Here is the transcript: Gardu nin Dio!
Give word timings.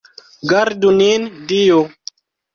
Gardu 0.53 0.93
nin 1.01 1.29
Dio! 1.53 1.79